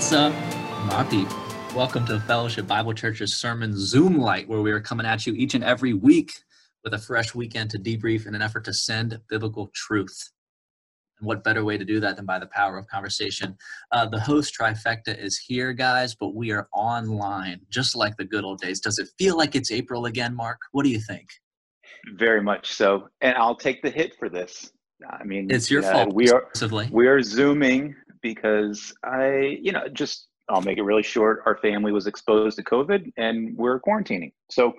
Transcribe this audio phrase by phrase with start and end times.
[0.00, 0.32] What's up,
[0.86, 1.26] my?
[1.76, 5.34] Welcome to the Fellowship Bible Church's Sermon Zoom Light, where we are coming at you
[5.34, 6.32] each and every week
[6.82, 10.30] with a fresh weekend to debrief in an effort to send biblical truth.
[11.18, 13.58] And what better way to do that than by the power of conversation?
[13.92, 18.42] Uh, the host trifecta is here, guys, but we are online, just like the good
[18.42, 18.80] old days.
[18.80, 20.60] Does it feel like it's April again, Mark?
[20.72, 21.28] What do you think?
[22.14, 23.10] Very much so.
[23.20, 24.72] And I'll take the hit for this.
[25.08, 26.14] I mean, it's your uh, fault.
[26.14, 26.48] We are
[26.90, 31.42] we are zooming because I, you know, just I'll make it really short.
[31.46, 34.32] Our family was exposed to COVID, and we're quarantining.
[34.50, 34.74] So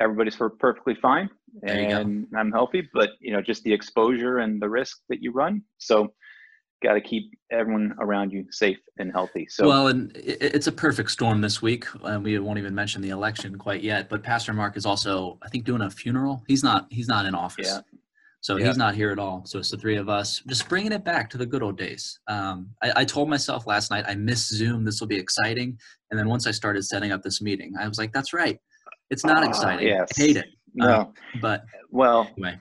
[0.00, 1.28] everybody's for perfectly fine,
[1.62, 2.88] and I'm healthy.
[2.92, 5.62] But you know, just the exposure and the risk that you run.
[5.78, 6.12] So
[6.82, 9.46] got to keep everyone around you safe and healthy.
[9.48, 11.86] So well, and it's a perfect storm this week.
[12.02, 14.08] And we won't even mention the election quite yet.
[14.08, 16.42] But Pastor Mark is also, I think, doing a funeral.
[16.46, 16.86] He's not.
[16.90, 17.68] He's not in office.
[17.68, 17.80] Yeah.
[18.42, 18.66] So yeah.
[18.66, 19.42] he's not here at all.
[19.46, 22.18] So it's the three of us just bringing it back to the good old days.
[22.26, 24.84] Um, I, I, told myself last night, I miss Zoom.
[24.84, 25.78] This will be exciting.
[26.10, 28.58] And then once I started setting up this meeting, I was like, that's right.
[29.10, 29.86] It's not uh, exciting.
[29.86, 30.08] Yes.
[30.18, 30.46] I hate it.
[30.74, 30.92] No.
[30.92, 32.58] Um, but well, anyway.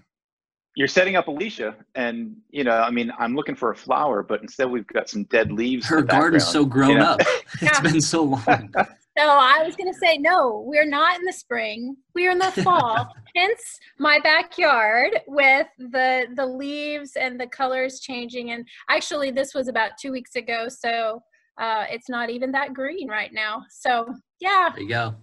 [0.75, 4.41] You're setting up Alicia, and you know, I mean, I'm looking for a flower, but
[4.41, 5.85] instead we've got some dead leaves.
[5.85, 7.05] Her garden's so grown you know?
[7.05, 7.21] up.
[7.61, 8.73] It's been so long.
[9.21, 11.95] So I was going to say, no, we're not in the spring.
[12.15, 13.07] We're in the fall.
[13.35, 18.49] Hence my backyard with the the leaves and the colors changing.
[18.49, 21.21] And actually, this was about two weeks ago, so
[21.59, 23.63] uh, it's not even that green right now.
[23.69, 24.69] So yeah.
[24.73, 25.13] There you go.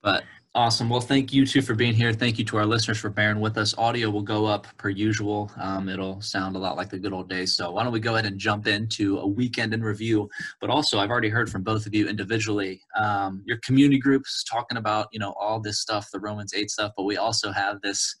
[0.00, 0.24] But
[0.56, 0.88] Awesome.
[0.88, 2.12] Well, thank you too for being here.
[2.12, 3.76] Thank you to our listeners for bearing with us.
[3.76, 5.50] Audio will go up per usual.
[5.60, 7.56] Um, it'll sound a lot like the good old days.
[7.56, 10.30] So why don't we go ahead and jump into a weekend in review?
[10.60, 12.80] But also, I've already heard from both of you individually.
[12.96, 16.92] Um, your community groups talking about you know all this stuff, the Romans eight stuff.
[16.96, 18.14] But we also have this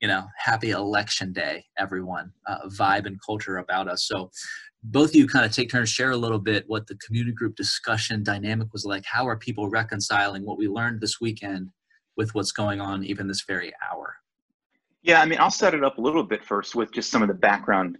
[0.00, 4.06] you know happy election day, everyone uh, vibe and culture about us.
[4.06, 4.30] So
[4.84, 7.56] both of you kind of take turns share a little bit what the community group
[7.56, 11.68] discussion dynamic was like how are people reconciling what we learned this weekend
[12.20, 14.14] with what's going on even this very hour?
[15.02, 17.28] Yeah, I mean, I'll set it up a little bit first with just some of
[17.28, 17.96] the background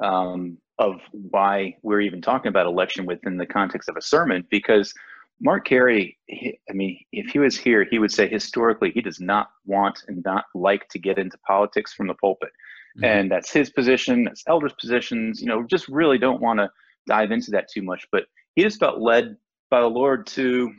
[0.00, 4.94] um, of why we're even talking about election within the context of a sermon, because
[5.40, 9.18] Mark Carey, he, I mean, if he was here, he would say historically he does
[9.18, 12.50] not want and not like to get into politics from the pulpit.
[12.96, 13.04] Mm-hmm.
[13.04, 16.70] And that's his position, that's elders' positions, you know, just really don't want to
[17.08, 18.06] dive into that too much.
[18.12, 19.36] But he just felt led
[19.72, 20.72] by the Lord to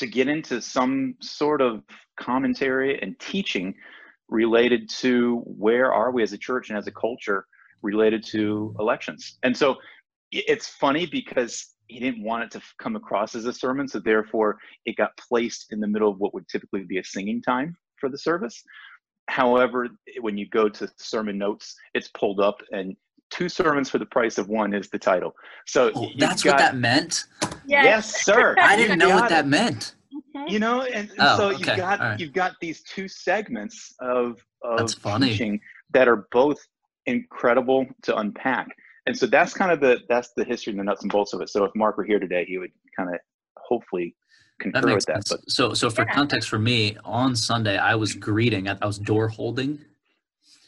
[0.00, 1.82] to get into some sort of
[2.18, 3.74] commentary and teaching
[4.28, 7.46] related to where are we as a church and as a culture
[7.82, 9.38] related to elections.
[9.42, 9.76] And so
[10.32, 14.58] it's funny because he didn't want it to come across as a sermon, so therefore
[14.86, 18.08] it got placed in the middle of what would typically be a singing time for
[18.08, 18.62] the service.
[19.28, 19.88] However,
[20.20, 22.96] when you go to sermon notes, it's pulled up and
[23.30, 25.34] two sermons for the price of one is the title.
[25.66, 27.24] So oh, that's got, what that meant.
[27.66, 28.54] Yes, yes sir.
[28.60, 29.94] I didn't know what that meant.
[30.48, 32.20] You know, and, and oh, so you've got right.
[32.20, 35.60] you've got these two segments of of teaching
[35.92, 36.58] that are both
[37.06, 38.68] incredible to unpack.
[39.06, 41.40] And so that's kind of the that's the history and the nuts and bolts of
[41.40, 41.48] it.
[41.48, 43.20] So if Mark were here today, he would kind of
[43.56, 44.14] hopefully
[44.60, 45.22] concur that with that.
[45.28, 49.28] But so so for context for me, on Sunday I was greeting, I was door
[49.28, 49.80] holding.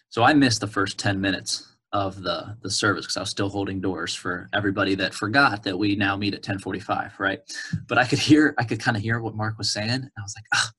[0.09, 3.49] So I missed the first 10 minutes of the the service because I was still
[3.49, 7.41] holding doors for everybody that forgot that we now meet at 10:45, right?
[7.87, 10.23] But I could hear, I could kind of hear what Mark was saying, and I
[10.23, 10.71] was like, oh,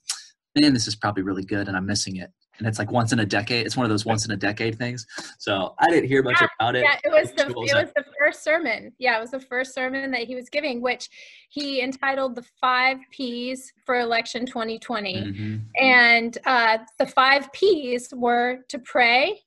[0.60, 2.32] man, this is probably really good, and I'm missing it.
[2.60, 3.66] And it's like once in a decade.
[3.66, 5.08] It's one of those once in a decade things.
[5.40, 6.84] So I didn't hear much yeah, about it.
[6.84, 8.92] Yeah, it was the it was the first sermon.
[9.00, 11.10] Yeah, it was the first sermon that he was giving, which
[11.50, 15.58] he entitled "The Five P's for Election 2020." Mm-hmm.
[15.84, 19.42] And uh, the five P's were to pray,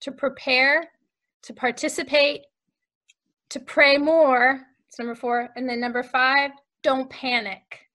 [0.00, 0.88] to prepare,
[1.42, 2.42] to participate,
[3.50, 4.60] to pray more.
[4.88, 5.48] It's number four.
[5.56, 6.50] And then number five,
[6.82, 7.86] don't panic.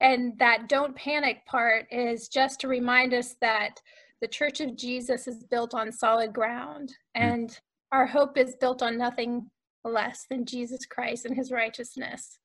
[0.00, 3.80] And that don't panic part is just to remind us that
[4.20, 7.22] the Church of Jesus is built on solid ground hmm.
[7.22, 7.58] and mm.
[7.92, 9.50] our hope is built on nothing
[9.84, 12.38] less than Jesus Christ and his righteousness.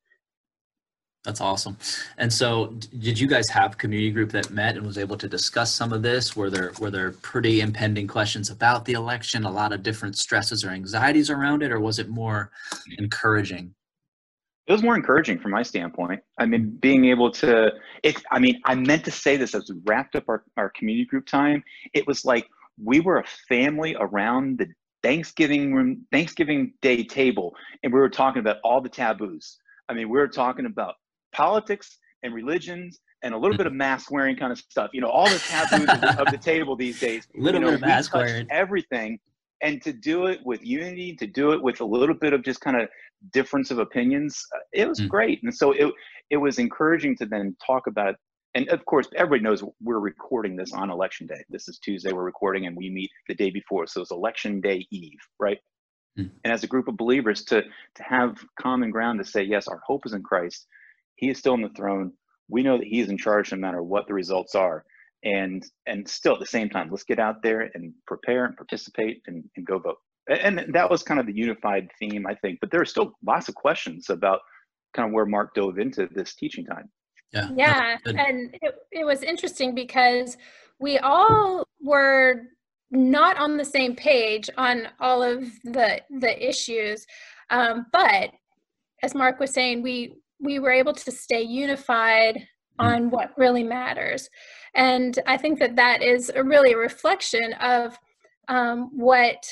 [1.23, 1.77] That's awesome.
[2.17, 5.73] And so, did you guys have community group that met and was able to discuss
[5.73, 6.35] some of this?
[6.35, 9.45] Were there were there pretty impending questions about the election?
[9.45, 12.51] A lot of different stresses or anxieties around it, or was it more
[12.97, 13.73] encouraging?
[14.67, 16.21] It was more encouraging from my standpoint.
[16.39, 17.71] I mean, being able to
[18.03, 18.21] it.
[18.29, 21.25] I mean, I meant to say this as we wrapped up our, our community group
[21.25, 21.63] time.
[21.93, 22.49] It was like
[22.83, 24.67] we were a family around the
[25.03, 29.57] Thanksgiving room, Thanksgiving Day table, and we were talking about all the taboos.
[29.87, 30.95] I mean, we were talking about
[31.33, 34.91] politics and religions and a little bit of mask wearing kind of stuff.
[34.93, 35.89] You know, all the taboos
[36.19, 37.27] of, the, table these days.
[37.35, 38.47] Little you know, bit of mask wearing.
[38.51, 39.19] Everything.
[39.61, 42.59] and to do it with unity, to do it with a little bit of just
[42.59, 42.89] kind of
[43.31, 45.07] difference of opinions, uh, it was mm.
[45.07, 45.41] great.
[45.43, 45.91] And so it
[46.29, 48.15] it was encouraging to then talk about.
[48.55, 51.43] And of course, everybody knows we're recording this on election day.
[51.49, 52.11] This is Tuesday.
[52.11, 55.57] We're recording, and we meet the day before, so it's election day eve, right?
[56.19, 56.29] Mm.
[56.43, 59.81] And as a group of believers, to to have common ground to say, yes, our
[59.87, 60.67] hope is in Christ.
[61.23, 62.11] He is still on the throne.
[62.49, 64.83] We know that He is in charge, no matter what the results are.
[65.23, 69.21] And and still at the same time let's get out there and prepare and participate
[69.27, 69.95] and, and go vote.
[70.27, 73.47] And that was kind of the unified theme i think but there are still lots
[73.49, 74.39] of questions about
[74.93, 76.89] kind of where mark dove into this teaching time.
[77.31, 77.47] Yeah.
[77.55, 80.37] Yeah and it, it was interesting because
[80.79, 82.41] we all were
[82.91, 87.07] not on the same page on all of the the issues.
[87.49, 88.31] Um, but
[89.03, 92.45] as mark was saying we we were able to stay unified mm.
[92.79, 94.29] on what really matters
[94.75, 97.97] and I think that that is a really a reflection of
[98.47, 99.43] um, what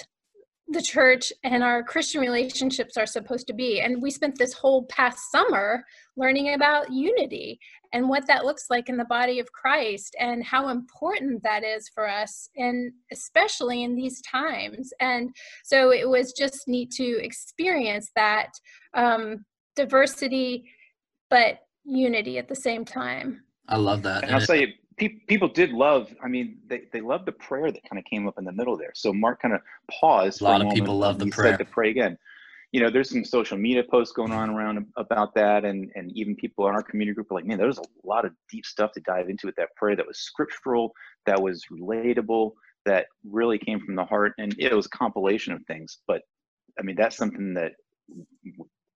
[0.67, 3.81] the church and our Christian relationships are supposed to be.
[3.81, 5.83] And we spent this whole past summer
[6.15, 7.59] learning about unity
[7.93, 11.89] and what that looks like in the body of Christ and how important that is
[11.93, 14.93] for us, and especially in these times.
[15.01, 15.29] And
[15.65, 18.51] so it was just neat to experience that
[18.93, 19.43] um,
[19.75, 20.65] diversity,
[21.29, 23.43] but unity at the same time.
[23.67, 24.23] I love that.
[24.23, 26.13] And I'll say pe- people did love.
[26.23, 28.77] I mean, they they loved the prayer that kind of came up in the middle
[28.77, 28.91] there.
[28.93, 30.41] So Mark kind of paused.
[30.41, 31.57] A lot a of people love the prayer.
[31.57, 32.17] to pray again.
[32.71, 36.35] You know, there's some social media posts going on around about that, and and even
[36.35, 39.01] people in our community group are like, man, there's a lot of deep stuff to
[39.01, 40.93] dive into with that prayer that was scriptural,
[41.25, 42.51] that was relatable,
[42.85, 45.97] that really came from the heart, and it was a compilation of things.
[46.07, 46.21] But
[46.79, 47.73] I mean, that's something that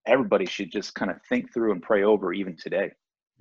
[0.06, 2.92] everybody should just kind of think through and pray over even today.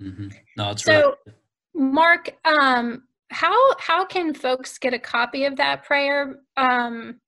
[0.01, 0.29] Mm-hmm.
[0.57, 1.35] No, it's so, right.
[1.75, 6.37] Mark, um, how how can folks get a copy of that prayer?
[6.57, 7.21] Um,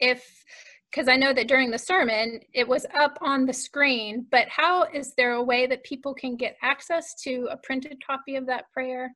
[0.00, 0.44] if
[0.90, 4.84] because I know that during the sermon it was up on the screen, but how
[4.84, 8.70] is there a way that people can get access to a printed copy of that
[8.72, 9.14] prayer?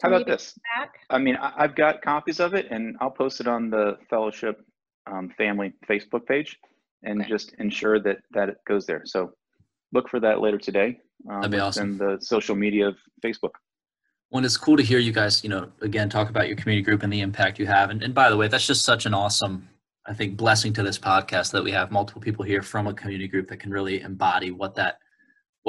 [0.00, 0.56] How about this?
[0.76, 1.00] Back?
[1.10, 4.64] I mean, I've got copies of it, and I'll post it on the fellowship
[5.08, 6.56] um, family Facebook page,
[7.02, 7.28] and okay.
[7.28, 9.02] just ensure that that it goes there.
[9.04, 9.32] So
[9.92, 11.00] look for that later today.
[11.28, 11.90] Um, That'd be awesome.
[11.90, 13.52] And the social media of Facebook
[14.30, 17.02] well, it's cool to hear you guys, you know, again, talk about your community group
[17.02, 17.90] and the impact you have.
[17.90, 19.68] And, and by the way, that's just such an awesome,
[20.06, 23.26] I think, blessing to this podcast that we have multiple people here from a community
[23.26, 24.98] group that can really embody what that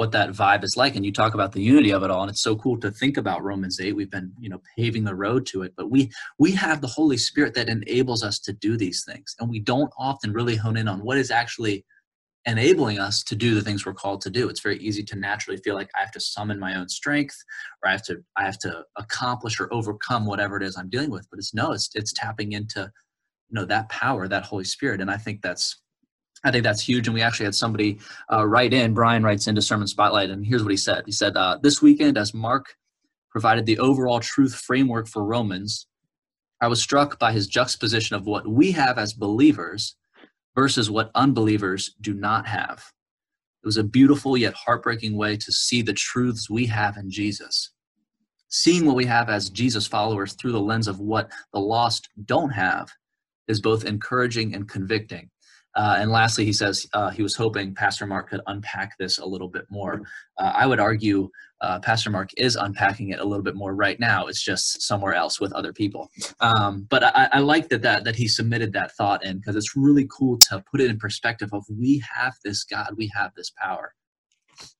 [0.00, 2.30] what that vibe is like and you talk about the unity of it all and
[2.30, 5.44] it's so cool to think about romans 8 we've been you know paving the road
[5.48, 9.04] to it but we we have the holy spirit that enables us to do these
[9.04, 11.84] things and we don't often really hone in on what is actually
[12.46, 14.48] enabling us to do the things we're called to do.
[14.48, 17.36] It's very easy to naturally feel like i have to summon my own strength
[17.82, 21.10] or i have to i have to accomplish or overcome whatever it is i'm dealing
[21.10, 22.80] with but it's no it's it's tapping into
[23.50, 25.82] you know that power that holy spirit and i think that's
[26.44, 27.98] i think that's huge and we actually had somebody
[28.32, 31.36] uh, write in brian writes into sermon spotlight and here's what he said he said
[31.36, 32.74] uh, this weekend as mark
[33.30, 35.86] provided the overall truth framework for romans
[36.60, 39.96] i was struck by his juxtaposition of what we have as believers
[40.54, 42.78] versus what unbelievers do not have.
[43.62, 47.70] It was a beautiful yet heartbreaking way to see the truths we have in Jesus.
[48.48, 52.50] Seeing what we have as Jesus followers through the lens of what the lost don't
[52.50, 52.90] have
[53.48, 55.30] is both encouraging and convicting.
[55.76, 59.24] Uh, and lastly, he says uh, he was hoping Pastor Mark could unpack this a
[59.24, 60.02] little bit more.
[60.38, 64.00] Uh, I would argue uh, Pastor Mark is unpacking it a little bit more right
[64.00, 64.26] now.
[64.26, 66.10] It's just somewhere else with other people.
[66.40, 69.76] Um, but I, I, like that, that that he submitted that thought in because it's
[69.76, 73.50] really cool to put it in perspective of we have this God, we have this
[73.50, 73.94] power.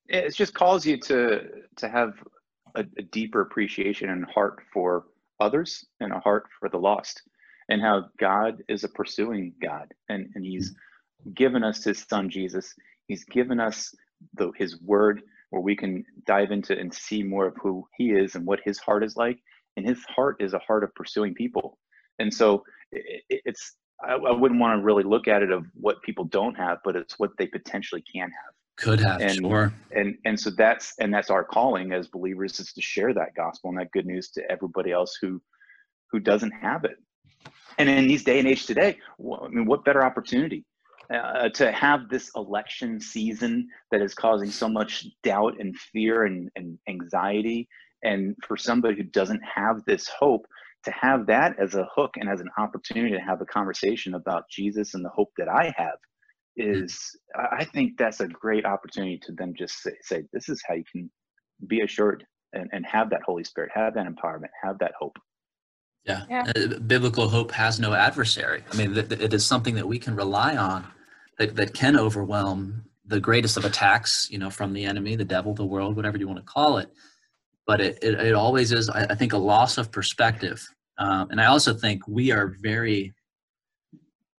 [0.09, 1.42] It just calls you to
[1.76, 2.14] to have
[2.75, 5.04] a, a deeper appreciation and heart for
[5.38, 7.23] others and a heart for the lost
[7.71, 10.75] and how God is a pursuing God and, and he's
[11.35, 12.75] given us his son Jesus.
[13.07, 13.95] He's given us
[14.35, 18.35] the, his word where we can dive into and see more of who he is
[18.35, 19.39] and what his heart is like.
[19.77, 21.79] And his heart is a heart of pursuing people.
[22.19, 26.03] And so it, it's, I, I wouldn't want to really look at it of what
[26.03, 30.17] people don't have, but it's what they potentially can have could have and, sure and
[30.25, 33.79] and so that's and that's our calling as believers is to share that gospel and
[33.79, 35.39] that good news to everybody else who
[36.11, 36.97] who doesn't have it
[37.79, 40.65] and in these day and age today, I mean, what better opportunity
[41.12, 46.50] uh, to have this election season that is causing so much doubt and fear and,
[46.57, 47.69] and anxiety,
[48.03, 50.47] and for somebody who doesn't have this hope,
[50.85, 54.45] to have that as a hook and as an opportunity to have a conversation about
[54.50, 55.99] Jesus and the hope that I have
[56.57, 56.99] is,
[57.37, 60.85] I think that's a great opportunity to then just say, say this is how you
[60.91, 61.11] can
[61.67, 65.17] be assured and, and have that Holy Spirit, have that empowerment, have that hope.
[66.29, 66.45] Yeah.
[66.47, 66.52] yeah.
[66.57, 68.62] Uh, biblical hope has no adversary.
[68.73, 70.87] I mean, th- it is something that we can rely on
[71.38, 75.55] that, that can overwhelm the greatest of attacks, you know, from the enemy, the devil,
[75.55, 76.90] the world, whatever you want to call it.
[77.67, 80.67] But it, it, it always is, I, I, think, a loss of perspective.
[80.99, 83.12] Um, and I also think we are very,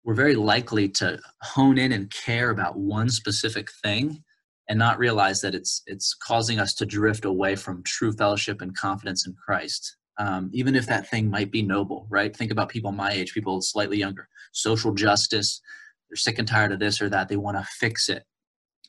[0.03, 4.23] we're very likely to hone in and care about one specific thing
[4.71, 8.75] and not realize that it's it's causing us to drift away from true fellowship and
[8.75, 9.97] confidence in Christ.
[10.21, 12.35] Um, even if that thing might be noble, right?
[12.35, 14.27] Think about people my age, people slightly younger.
[14.51, 15.59] Social justice,
[16.07, 17.27] they're sick and tired of this or that.
[17.27, 18.23] They want to fix it,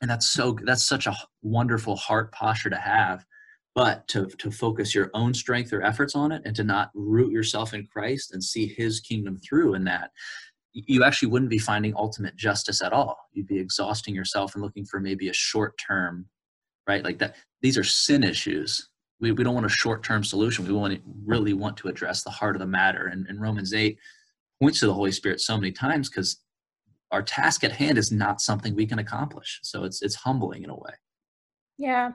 [0.03, 3.25] and that's so that's such a wonderful heart posture to have.
[3.75, 7.33] But to to focus your own strength or efforts on it, and to not root
[7.33, 10.11] yourself in Christ and see His kingdom through in that,
[10.75, 13.17] you actually wouldn't be finding ultimate justice at all.
[13.33, 16.27] You'd be exhausting yourself and looking for maybe a short term,
[16.87, 17.03] right?
[17.03, 17.37] Like that.
[17.63, 18.91] These are sin issues.
[19.23, 20.67] We, we don't want a short term solution.
[20.67, 23.07] We want to really want to address the heart of the matter.
[23.07, 23.97] And, and Romans 8
[24.61, 26.43] points to the Holy Spirit so many times because
[27.13, 29.61] our task at hand is not something we can accomplish.
[29.63, 30.93] So it's it's humbling in a way.
[31.79, 32.13] Yeah,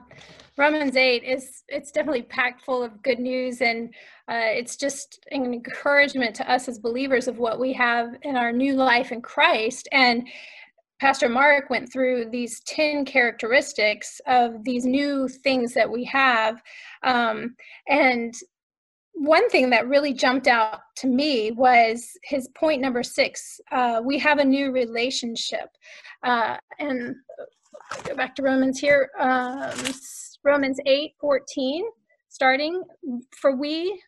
[0.56, 3.88] Romans 8 is it's definitely packed full of good news and
[4.28, 8.52] uh, it's just an encouragement to us as believers of what we have in our
[8.52, 9.88] new life in Christ.
[9.92, 10.28] And
[11.00, 16.60] Pastor Mark went through these 10 characteristics of these new things that we have.
[17.04, 17.54] Um,
[17.88, 18.34] and
[19.14, 24.18] one thing that really jumped out to me was his point number six uh, we
[24.18, 25.68] have a new relationship.
[26.22, 27.14] Uh, and
[28.04, 29.10] go back to Romans here.
[29.18, 29.72] Um,
[30.44, 31.84] Romans 8 14,
[32.28, 32.82] starting.
[33.40, 34.00] For we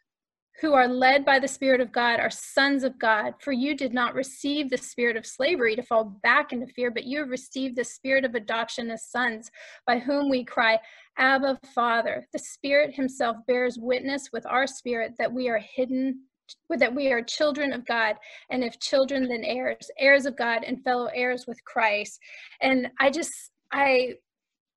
[0.61, 3.35] who are led by the Spirit of God are sons of God.
[3.40, 7.05] For you did not receive the spirit of slavery to fall back into fear, but
[7.05, 9.50] you have received the spirit of adoption as sons,
[9.87, 10.79] by whom we cry,
[11.17, 12.26] Abba, Father.
[12.33, 16.21] The Spirit Himself bears witness with our spirit that we are hidden
[16.69, 18.17] that we are children of God,
[18.50, 22.19] and if children, then heirs, heirs of God, and fellow heirs with Christ.
[22.61, 23.31] And I just,
[23.73, 24.14] I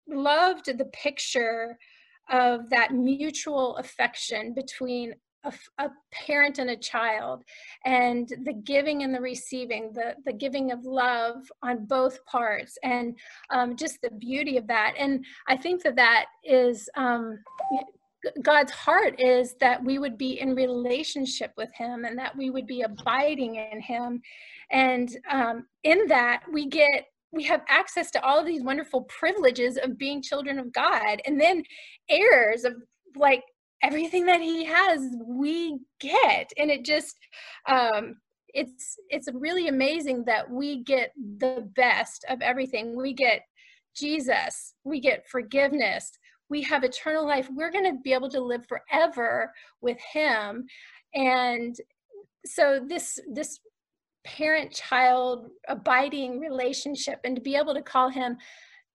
[0.08, 1.76] loved the picture
[2.30, 7.44] of that mutual affection between a, a, parent and a child
[7.86, 13.18] and the giving and the receiving the the giving of love on both parts and
[13.50, 14.94] um, just the beauty of that.
[14.98, 17.40] And i think that that is um,
[18.42, 22.68] god's heart is that we would be in relationship with him and that we would
[22.68, 24.22] be abiding in him.
[24.72, 29.78] And um, in that we get we have access to all of these wonderful privileges
[29.78, 31.64] of being children of God and then
[32.08, 32.76] heirs of
[33.16, 33.44] like
[33.84, 36.52] everything that he has we get.
[36.58, 37.18] And it just
[37.68, 38.16] um
[38.50, 42.96] it's it's really amazing that we get the best of everything.
[42.96, 43.42] We get
[43.96, 46.12] Jesus we get forgiveness
[46.54, 47.50] we have eternal life.
[47.52, 50.68] We're going to be able to live forever with him.
[51.16, 51.76] And
[52.46, 53.60] so this this
[54.24, 58.38] parent child abiding relationship and to be able to call him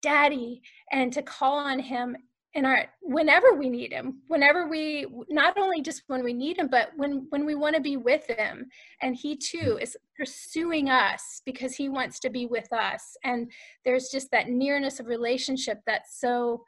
[0.03, 0.61] daddy
[0.93, 2.17] and to call on him
[2.57, 6.69] in our whenever we need him whenever we not only just when we need him
[6.69, 8.67] but when when we want to be with him
[9.03, 9.83] and he too mm.
[9.83, 13.51] is pursuing us because he wants to be with us and
[13.85, 16.65] there's just that nearness of relationship that's so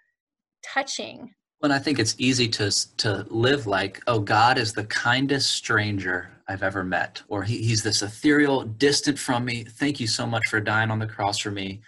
[0.62, 5.50] touching well, I think it's easy to to live like, oh, God is the kindest
[5.50, 9.64] stranger I've ever met, or he, He's this ethereal, distant from me.
[9.64, 11.80] Thank you so much for dying on the cross for me.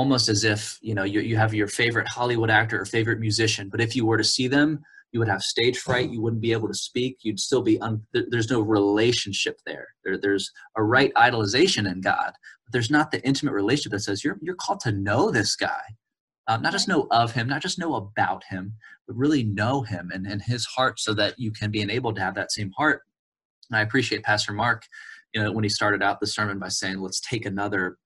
[0.00, 3.68] Almost as if you know you you have your favorite Hollywood actor or favorite musician,
[3.68, 4.80] but if you were to see them,
[5.12, 6.10] you would have stage fright.
[6.10, 7.18] You wouldn't be able to speak.
[7.22, 9.88] You'd still be un, there's no relationship there.
[10.04, 10.18] there.
[10.18, 12.32] There's a right idolization in God,
[12.64, 15.82] but there's not the intimate relationship that says you're you're called to know this guy
[16.48, 18.72] uh, not just know of him, not just know about him,
[19.06, 22.22] but really know him and, and his heart so that you can be enabled to
[22.22, 23.02] have that same heart.
[23.70, 24.84] And I appreciate Pastor Mark,
[25.34, 27.98] you know, when he started out the sermon by saying, let's take another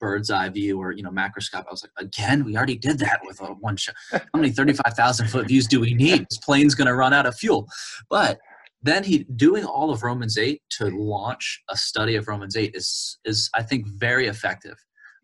[0.00, 1.66] bird's eye view or, you know, macroscope.
[1.66, 3.94] I was like, again, we already did that with a one shot.
[4.10, 6.26] How many 35,000 foot views do we need?
[6.30, 7.66] This plane's going to run out of fuel.
[8.08, 8.38] But
[8.82, 13.18] then he doing all of Romans 8 to launch a study of Romans 8 is,
[13.24, 14.76] is I think, very effective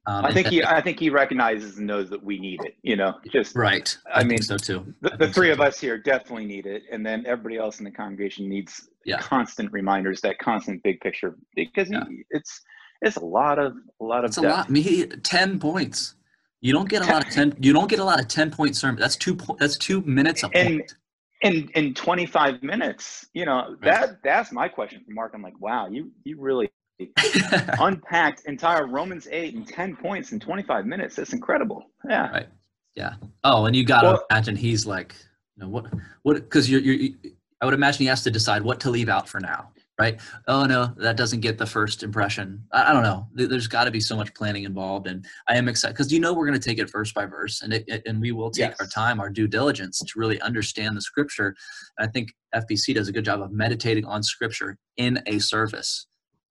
[0.06, 2.76] um, I think he, I think he recognizes and knows that we need it.
[2.82, 3.96] You know, just right.
[4.12, 4.94] I, I mean, so too.
[5.00, 5.64] The, the three so of too.
[5.64, 9.18] us here definitely need it, and then everybody else in the congregation needs yeah.
[9.18, 12.04] constant reminders, that constant big picture, because yeah.
[12.08, 12.60] he, it's
[13.04, 14.30] it's a lot of a lot of.
[14.30, 14.46] It's depth.
[14.46, 14.70] a lot.
[14.70, 16.14] Me, ten points.
[16.60, 17.54] You don't get a lot of ten.
[17.60, 19.00] You don't get a lot of ten point sermon.
[19.00, 19.38] That's two.
[19.58, 20.94] That's two minutes a and, point.
[21.42, 25.32] In in twenty five minutes, you know that that's my question for Mark.
[25.34, 26.70] I'm like, wow, you you really
[27.80, 31.16] unpacked entire Romans 8 in 10 points in 25 minutes.
[31.16, 31.84] That's incredible.
[32.08, 32.30] Yeah.
[32.30, 32.48] Right.
[32.94, 33.14] Yeah.
[33.42, 35.14] Oh, and you got to well, imagine he's like,
[35.56, 35.86] you know, what,
[36.22, 37.10] what, because you're, you're,
[37.60, 40.20] I would imagine he has to decide what to leave out for now, right?
[40.48, 42.64] Oh no, that doesn't get the first impression.
[42.72, 43.26] I, I don't know.
[43.34, 46.32] There's got to be so much planning involved, and I am excited because you know
[46.32, 48.70] we're going to take it verse by verse, and it, it and we will take
[48.70, 48.80] yes.
[48.80, 51.54] our time, our due diligence to really understand the scripture.
[51.98, 56.06] And I think FBC does a good job of meditating on scripture in a service.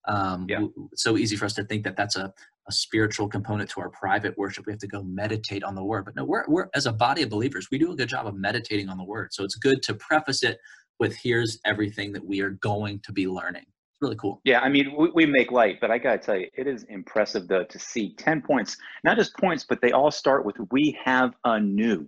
[0.07, 0.65] Um, yeah.
[0.95, 2.33] So easy for us to think that that's a
[2.67, 4.65] a spiritual component to our private worship.
[4.65, 6.05] We have to go meditate on the word.
[6.05, 8.35] But no, we're, we're as a body of believers, we do a good job of
[8.35, 9.33] meditating on the word.
[9.33, 10.57] So it's good to preface it
[11.00, 13.63] with here's everything that we are going to be learning.
[13.63, 14.41] It's really cool.
[14.43, 16.83] Yeah, I mean, we, we make light, but I got to tell you, it is
[16.83, 20.97] impressive though to see 10 points, not just points, but they all start with we
[21.03, 22.07] have a new.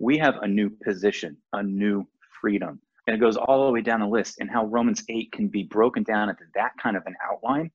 [0.00, 2.06] We have a new position, a new
[2.40, 2.80] freedom.
[3.06, 5.62] And it goes all the way down the list and how Romans 8 can be
[5.64, 7.70] broken down into that kind of an outline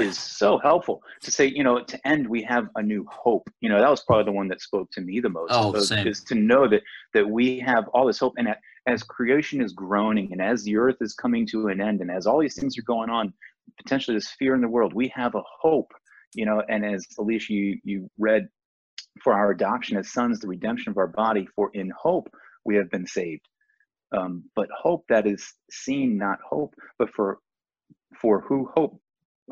[0.00, 3.48] is so helpful to say, you know, to end, we have a new hope.
[3.60, 5.50] You know, that was probably the one that spoke to me the most.
[5.52, 6.06] Oh, same.
[6.06, 6.82] Is to know that
[7.14, 8.48] that we have all this hope, and
[8.86, 12.26] as creation is groaning, and as the earth is coming to an end, and as
[12.26, 13.32] all these things are going on,
[13.82, 15.92] potentially this fear in the world, we have a hope.
[16.34, 18.48] You know, and as Alicia, you you read
[19.22, 22.28] for our adoption as sons, the redemption of our body, for in hope
[22.64, 23.46] we have been saved.
[24.16, 27.38] Um, but hope that is seen, not hope, but for
[28.20, 29.00] for who hope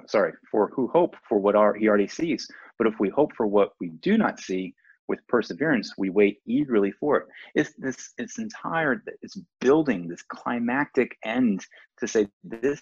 [0.07, 2.49] sorry, for who hope for what our, he already sees.
[2.79, 4.75] But if we hope for what we do not see,
[5.11, 7.27] with perseverance, we wait eagerly for it.
[7.57, 11.67] It's this it's entire it's building this climactic end
[11.99, 12.81] to say this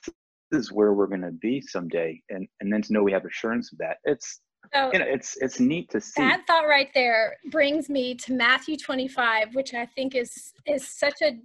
[0.53, 3.79] is where we're gonna be someday and, and then to know we have assurance of
[3.79, 3.97] that.
[4.05, 4.41] It's
[4.75, 6.21] so you know, it's it's neat to see.
[6.21, 11.23] That thought right there brings me to Matthew 25, which I think is is such
[11.23, 11.39] a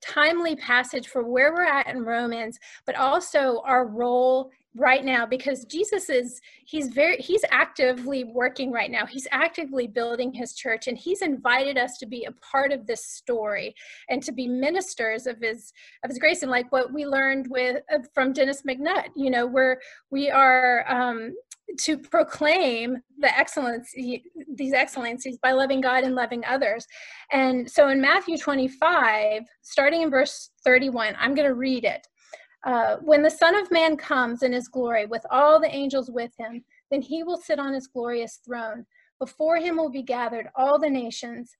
[0.00, 5.64] timely passage for where we're at in Romans, but also our role right now because
[5.66, 9.04] Jesus is he's very he's actively working right now.
[9.04, 13.04] He's actively building his church and he's invited us to be a part of this
[13.04, 13.74] story
[14.08, 15.72] and to be ministers of his
[16.04, 19.46] of his grace and like what we learned with uh, from Dennis McNutt, you know,
[19.46, 21.32] where we are um
[21.78, 26.86] to proclaim the excellence these excellencies by loving god and loving others
[27.30, 32.06] and so in matthew 25 starting in verse 31 i'm going to read it
[32.64, 36.32] uh, when the Son of Man comes in his glory with all the angels with
[36.38, 38.86] him, then he will sit on his glorious throne.
[39.18, 41.56] Before him will be gathered all the nations,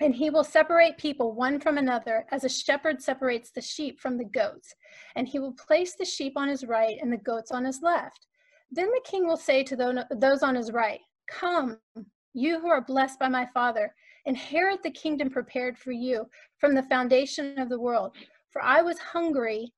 [0.00, 4.18] and he will separate people one from another as a shepherd separates the sheep from
[4.18, 4.74] the goats.
[5.14, 8.26] And he will place the sheep on his right and the goats on his left.
[8.70, 11.78] Then the king will say to those on his right, Come,
[12.34, 13.94] you who are blessed by my Father,
[14.26, 16.28] inherit the kingdom prepared for you
[16.58, 18.14] from the foundation of the world.
[18.50, 19.72] For I was hungry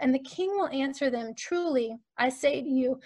[0.00, 3.00] And the king will answer them, Truly, I say to you,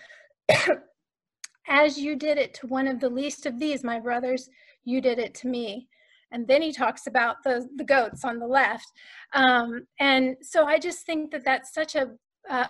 [1.68, 4.48] as you did it to one of the least of these, my brothers,
[4.84, 5.88] you did it to me.
[6.30, 8.90] And then he talks about the, the goats on the left.
[9.32, 12.10] Um, and so I just think that that's such a,
[12.50, 12.66] uh,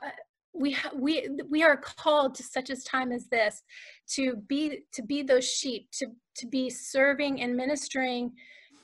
[0.52, 3.62] we, we, we are called to such a time as this
[4.10, 6.06] to be, to be those sheep, to,
[6.36, 8.32] to be serving and ministering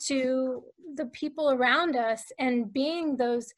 [0.07, 3.53] to the people around us and being those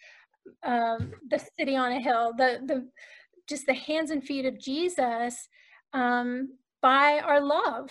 [0.63, 2.89] um, the city on a hill, the the
[3.49, 5.49] just the hands and feet of Jesus
[5.93, 7.91] um, by our love.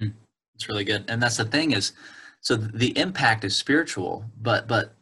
[0.00, 1.92] It's really good, and that's the thing is,
[2.40, 4.94] so the impact is spiritual, but but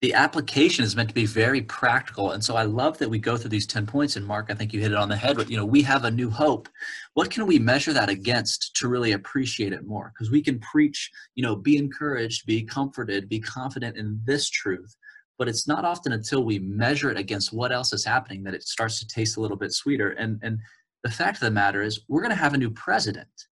[0.00, 2.30] the application is meant to be very practical.
[2.32, 4.72] And so i love that we go through these 10 points and mark i think
[4.72, 6.68] you hit it on the head but you know we have a new hope.
[7.14, 10.12] What can we measure that against to really appreciate it more?
[10.14, 14.96] Because we can preach you know be encouraged be comforted be confident in this truth
[15.40, 18.62] but it's not often until we measure it against what else is happening that it
[18.62, 20.10] starts to taste a little bit sweeter.
[20.10, 20.58] And, and
[21.02, 23.46] the fact of the matter is, we're going to have a new president.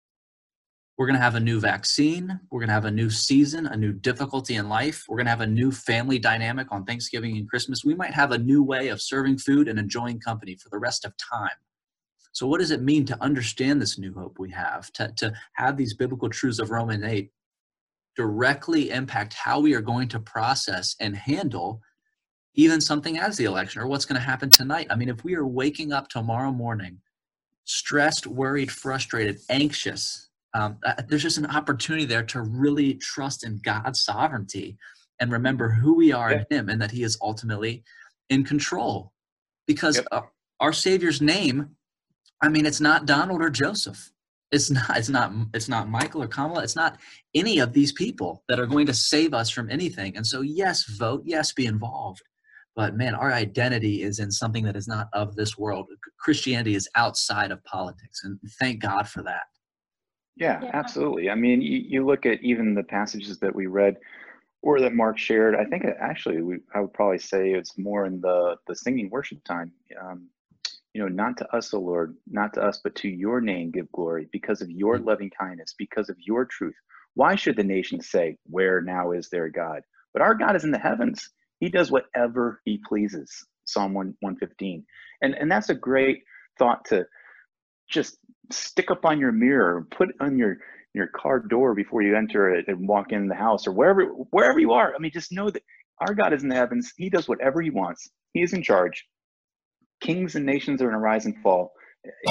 [0.98, 2.40] We're going to have a new vaccine.
[2.50, 5.06] We're going to have a new season, a new difficulty in life.
[5.08, 7.86] We're going to have a new family dynamic on Thanksgiving and Christmas.
[7.86, 11.06] We might have a new way of serving food and enjoying company for the rest
[11.06, 11.50] of time.
[12.32, 15.78] So, what does it mean to understand this new hope we have, to, to have
[15.78, 17.30] these biblical truths of Romans 8
[18.16, 21.82] directly impact how we are going to process and handle
[22.56, 24.88] even something as the election or what's going to happen tonight.
[24.90, 27.00] I mean, if we are waking up tomorrow morning
[27.66, 33.58] stressed, worried, frustrated, anxious, um, uh, there's just an opportunity there to really trust in
[33.58, 34.78] God's sovereignty
[35.20, 37.84] and remember who we are in Him and that He is ultimately
[38.30, 39.12] in control.
[39.68, 40.30] because yep.
[40.60, 41.76] our Savior's name,
[42.42, 44.12] I mean, it's not Donald or Joseph.
[44.52, 44.98] It's not.
[44.98, 45.34] It's not.
[45.54, 46.64] It's not Michael or Kamala.
[46.64, 46.98] It's not
[47.34, 50.16] any of these people that are going to save us from anything.
[50.16, 51.24] And so, yes, vote.
[51.26, 52.22] Yes, be involved.
[52.76, 55.88] But man, our identity is in something that is not of this world.
[56.20, 59.44] Christianity is outside of politics, and thank God for that.
[60.36, 60.72] Yeah, yeah.
[60.74, 61.30] absolutely.
[61.30, 63.96] I mean, you, you look at even the passages that we read
[64.62, 65.56] or that Mark shared.
[65.56, 69.44] I think actually, we, I would probably say it's more in the the singing worship
[69.44, 69.72] time.
[70.02, 70.28] Um,
[70.96, 73.92] you know, not to us, O Lord, not to us, but to your name give
[73.92, 75.06] glory because of your mm.
[75.06, 76.74] loving kindness, because of your truth.
[77.16, 79.82] Why should the nations say, Where now is their God?
[80.14, 81.30] But our God is in the heavens.
[81.60, 83.30] He does whatever he pleases.
[83.66, 84.86] Psalm 1, 115.
[85.22, 86.24] And, and that's a great
[86.58, 87.06] thought to
[87.90, 88.18] just
[88.50, 90.60] stick up on your mirror, put on your
[90.94, 94.60] your car door before you enter it and walk in the house or wherever wherever
[94.60, 94.96] you are.
[94.96, 95.64] I mean, just know that
[96.00, 96.94] our God is in the heavens.
[96.96, 98.10] He does whatever he wants.
[98.32, 99.06] He is in charge.
[100.06, 101.74] Kings and nations are in a rise and fall.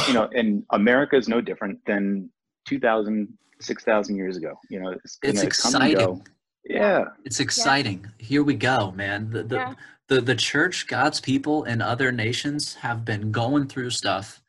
[0.07, 2.31] You know, and America is no different than
[2.69, 3.29] 2,000,
[3.61, 4.55] 6,000 years ago.
[4.71, 6.25] You know, it's, it's exciting.
[6.65, 7.07] Yeah.
[7.25, 8.07] It's exciting.
[8.19, 8.27] Yeah.
[8.27, 9.31] Here we go, man.
[9.31, 9.75] The, the, yeah.
[10.09, 14.41] the, the church, God's people, and other nations have been going through stuff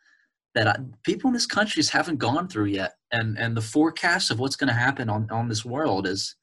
[0.54, 2.96] that I, people in this country just haven't gone through yet.
[3.12, 6.36] And, and the forecast of what's going to happen on, on this world is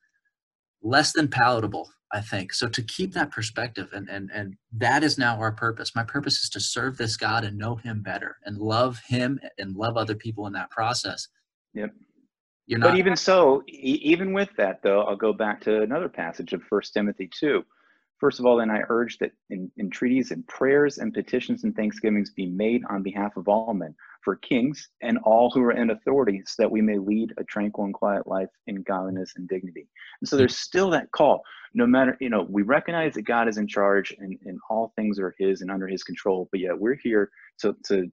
[0.83, 2.53] less than palatable, I think.
[2.53, 5.94] So to keep that perspective, and, and, and that is now our purpose.
[5.94, 9.75] My purpose is to serve this God and know him better and love him and
[9.75, 11.29] love other people in that process.
[11.75, 11.90] Yep.
[12.66, 16.53] You're not, but even so, even with that, though, I'll go back to another passage
[16.53, 17.64] of First Timothy 2.
[18.23, 22.31] First of all, then I urge that in, entreaties and prayers and petitions and thanksgivings
[22.31, 26.41] be made on behalf of all men, for kings and all who are in authority,
[26.47, 29.89] so that we may lead a tranquil and quiet life in godliness and dignity.
[30.21, 31.43] And so there's still that call.
[31.75, 35.19] No matter, you know, we recognize that God is in charge and, and all things
[35.19, 37.29] are his and under his control, but yet we're here
[37.63, 38.09] to, to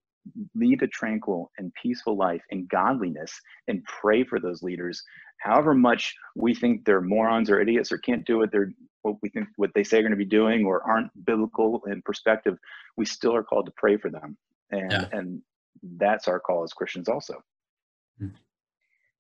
[0.56, 3.32] lead a tranquil and peaceful life in godliness
[3.68, 5.04] and pray for those leaders
[5.40, 8.72] however much we think they're morons or idiots or can't do what they're
[9.02, 12.02] what we think what they say are going to be doing or aren't biblical in
[12.02, 12.58] perspective
[12.98, 14.38] we still are called to pray for them
[14.72, 15.06] and yeah.
[15.12, 15.42] and
[15.98, 17.42] that's our call as christians also
[18.20, 18.28] hmm.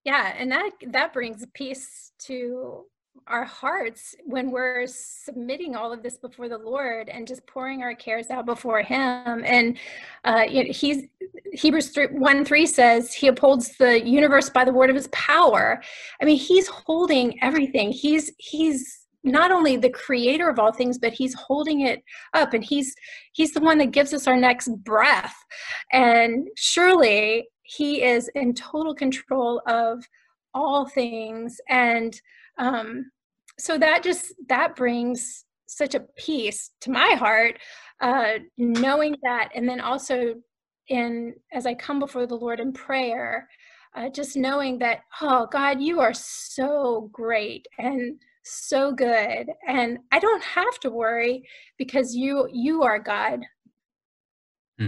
[0.03, 2.85] yeah and that that brings peace to
[3.27, 7.95] our hearts when we're submitting all of this before the Lord and just pouring our
[7.95, 9.43] cares out before Him.
[9.45, 9.77] And
[10.23, 11.03] uh, you know, He's
[11.53, 15.81] Hebrews 3, 1 3 says He upholds the universe by the word of His power.
[16.21, 17.91] I mean, He's holding everything.
[17.91, 22.01] He's He's not only the creator of all things but he's holding it
[22.33, 22.95] up and he's
[23.33, 25.35] he's the one that gives us our next breath
[25.91, 30.01] and surely he is in total control of
[30.53, 32.21] all things and
[32.59, 33.09] um,
[33.57, 37.57] so that just that brings such a peace to my heart
[38.01, 40.35] uh, knowing that and then also
[40.87, 43.47] in as i come before the lord in prayer
[43.95, 50.17] uh, just knowing that oh god you are so great and so good and i
[50.17, 51.43] don't have to worry
[51.77, 53.41] because you you are god
[54.79, 54.87] hmm.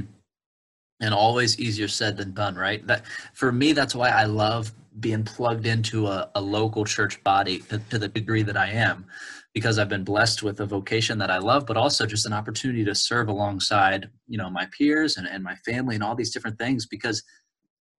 [1.01, 3.03] and always easier said than done right that
[3.33, 7.79] for me that's why i love being plugged into a, a local church body to,
[7.89, 9.05] to the degree that I am,
[9.53, 12.83] because I've been blessed with a vocation that I love, but also just an opportunity
[12.85, 16.57] to serve alongside, you know, my peers and, and my family and all these different
[16.57, 17.23] things because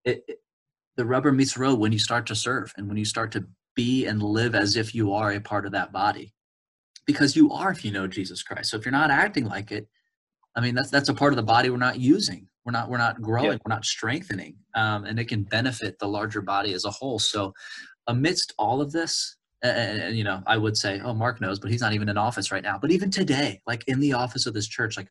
[0.05, 0.39] it, it
[0.97, 3.47] the rubber meets the road when you start to serve and when you start to
[3.75, 6.35] be and live as if you are a part of that body.
[7.07, 8.71] Because you are if you know jesus christ.
[8.71, 9.89] So if you're not acting like it
[10.57, 12.49] i mean that's that's a part of the body we're not using.
[12.65, 13.59] We're not we're not growing yeah.
[13.65, 17.19] we're not strengthening um, and it can benefit the larger body as a whole.
[17.19, 17.55] So
[18.07, 21.71] amidst all of this and, and, you know i would say oh mark knows but
[21.71, 22.79] he's not even in office right now.
[22.81, 25.09] But even today like in the office of this church like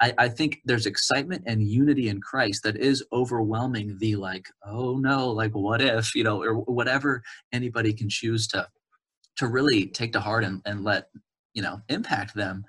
[0.00, 4.96] I, I think there's excitement and unity in christ that is overwhelming the like oh
[4.96, 8.68] no like what if you know or whatever anybody can choose to
[9.36, 11.08] to really take to heart and, and let
[11.54, 12.64] you know impact them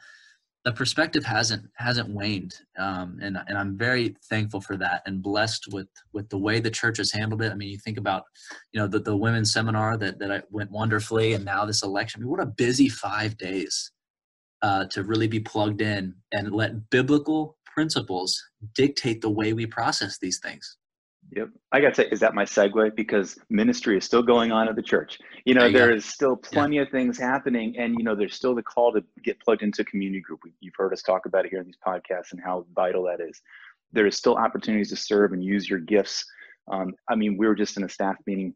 [0.65, 5.67] the perspective hasn't hasn't waned um, and, and i'm very thankful for that and blessed
[5.71, 7.51] with with the way the church has handled it.
[7.51, 8.23] I mean you think about
[8.71, 12.21] you know the, the women's seminar that, that went wonderfully and now this election.
[12.21, 13.91] I mean, what a busy five days
[14.61, 18.41] uh, to really be plugged in and let biblical principles
[18.75, 20.77] dictate the way we process these things
[21.35, 21.49] Yep.
[21.71, 22.95] I got to say, is that my segue?
[22.95, 25.19] Because ministry is still going on at the church.
[25.45, 26.83] You know, there, there is still plenty yeah.
[26.83, 29.85] of things happening, and you know, there's still the call to get plugged into a
[29.85, 30.41] community group.
[30.59, 33.41] You've heard us talk about it here in these podcasts and how vital that is.
[33.91, 36.25] There is still opportunities to serve and use your gifts.
[36.71, 38.53] Um, I mean, we were just in a staff meeting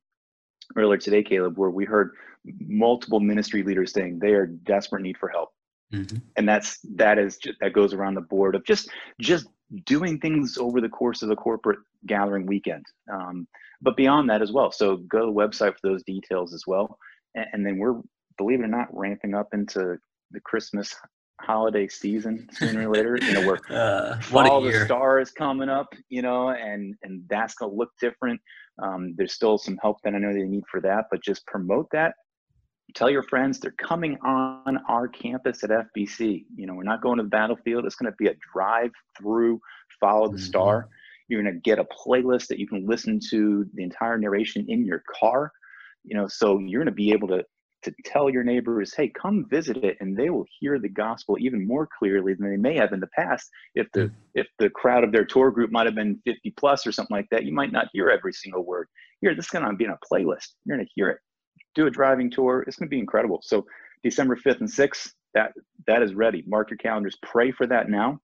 [0.75, 2.11] earlier today, Caleb, where we heard
[2.59, 5.49] multiple ministry leaders saying they are desperate need for help.
[5.93, 6.17] Mm-hmm.
[6.35, 8.89] And that's that is just, that goes around the board of just
[9.21, 9.47] just
[9.85, 12.85] doing things over the course of the corporate gathering weekend.
[13.11, 13.47] Um,
[13.81, 14.71] but beyond that as well.
[14.71, 16.97] So go to the website for those details as well.
[17.35, 18.01] And, and then we're
[18.37, 19.97] believe it or not ramping up into
[20.31, 20.95] the Christmas
[21.41, 23.17] holiday season sooner or later.
[23.21, 27.73] You know, where uh, all the stars coming up, you know, and and that's gonna
[27.73, 28.39] look different.
[28.81, 31.87] Um, there's still some help that I know they need for that, but just promote
[31.91, 32.13] that.
[32.97, 36.45] Tell your friends they're coming on our campus at FBC.
[36.55, 37.85] You know, we're not going to the battlefield.
[37.85, 39.61] It's going to be a drive through,
[39.99, 40.43] follow the mm-hmm.
[40.43, 40.89] star.
[41.27, 44.83] You're going to get a playlist that you can listen to the entire narration in
[44.83, 45.51] your car.
[46.05, 47.45] You know, so you're going to be able to
[47.83, 51.67] to tell your neighbors, hey, come visit it, and they will hear the gospel even
[51.67, 53.47] more clearly than they may have in the past.
[53.75, 54.11] If the mm.
[54.33, 57.27] if the crowd of their tour group might have been 50 plus or something like
[57.29, 58.87] that, you might not hear every single word.
[59.21, 60.53] Here, this is going to be in a playlist.
[60.65, 61.19] You're going to hear it.
[61.77, 62.65] Do a driving tour.
[62.67, 63.39] It's going to be incredible.
[63.43, 63.65] So
[64.03, 65.53] December 5th and 6th, that
[65.85, 66.43] that is ready.
[66.47, 67.15] Mark your calendars.
[67.21, 68.19] Pray for that now.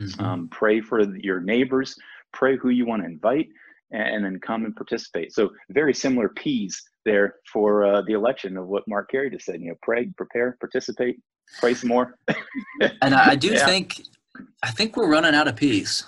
[0.00, 0.24] Mm-hmm.
[0.24, 1.94] Um, pray for your neighbors.
[2.32, 3.48] Pray who you want to invite
[3.90, 5.32] and then come and participate.
[5.32, 9.60] So very similar P's there for uh, the election of what Mark Carey just said.
[9.60, 11.20] You know, pray, prepare, participate,
[11.58, 12.16] pray some more.
[13.02, 13.64] and I do yeah.
[13.64, 14.02] think,
[14.62, 16.04] I think we're running out of P's.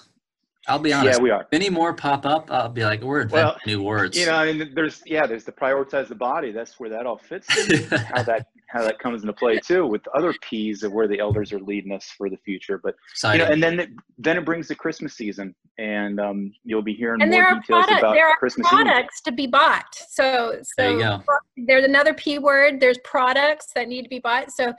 [0.71, 1.19] I'll be honest.
[1.19, 1.43] Yeah, we are.
[1.43, 4.17] If any more pop up, I'll be like, we're inventing well, new words.
[4.17, 6.53] You know, I mean, there's yeah, there's the prioritize the body.
[6.53, 7.49] That's where that all fits.
[7.91, 11.53] how that how that comes into play too with other P's of where the elders
[11.53, 12.79] are leading us for the future.
[12.79, 13.41] But Exciting.
[13.41, 16.95] you know, and then it, then it brings the Christmas season, and um, you'll be
[16.95, 19.93] hearing and more details product, about there are Christmas products to be bought.
[20.09, 21.21] So so
[21.57, 22.79] there's another P word.
[22.79, 24.53] There's products that need to be bought.
[24.53, 24.73] So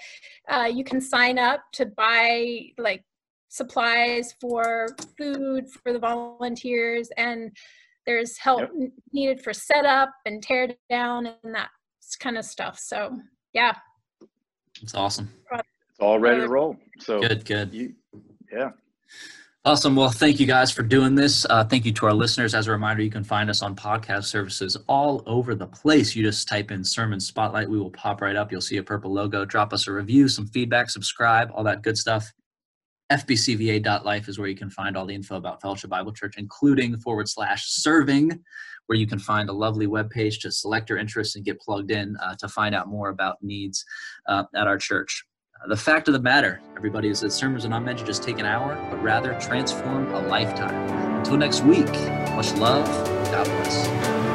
[0.47, 3.04] uh, you can sign up to buy like
[3.51, 4.87] supplies for
[5.17, 7.51] food for the volunteers and
[8.05, 8.91] there's help yep.
[9.11, 11.67] needed for setup and tear down and that
[12.19, 13.19] kind of stuff so
[13.53, 13.73] yeah
[14.81, 17.93] it's awesome it's all ready to roll so good good you,
[18.51, 18.71] yeah
[19.63, 19.95] Awesome.
[19.95, 21.45] Well, thank you guys for doing this.
[21.47, 22.55] Uh, thank you to our listeners.
[22.55, 26.15] As a reminder, you can find us on podcast services all over the place.
[26.15, 27.69] You just type in Sermon Spotlight.
[27.69, 28.51] We will pop right up.
[28.51, 29.45] You'll see a purple logo.
[29.45, 32.33] Drop us a review, some feedback, subscribe, all that good stuff
[33.12, 37.28] fbcva.life is where you can find all the info about Fellowship Bible Church, including forward
[37.28, 38.39] slash serving,
[38.88, 41.91] where you can find a lovely web page to select your interests and get plugged
[41.91, 43.84] in uh, to find out more about needs
[44.28, 45.26] uh, at our church.
[45.63, 48.24] Uh, the fact of the matter, everybody, is that sermons are not meant to just
[48.24, 50.74] take an hour, but rather transform a lifetime.
[51.17, 51.91] Until next week,
[52.32, 52.88] much love.
[53.32, 54.30] God bless.